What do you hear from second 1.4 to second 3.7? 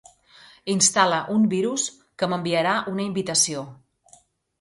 virus que m'enviarà una invitació.